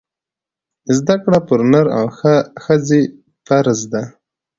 زده 0.97 1.15
کړه 1.23 1.39
پر 1.47 1.59
نر 1.71 1.85
او 1.97 2.05
ښځي 2.63 3.01
فرځ 3.45 3.79
ده 3.91 4.03